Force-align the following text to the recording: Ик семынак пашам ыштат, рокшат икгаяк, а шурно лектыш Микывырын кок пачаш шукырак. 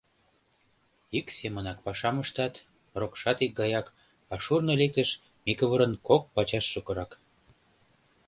Ик 1.17 1.27
семынак 1.37 1.77
пашам 1.85 2.15
ыштат, 2.23 2.53
рокшат 2.99 3.37
икгаяк, 3.45 3.87
а 4.31 4.33
шурно 4.43 4.73
лектыш 4.81 5.09
Микывырын 5.45 5.93
кок 6.07 6.23
пачаш 6.35 6.65
шукырак. 6.73 7.11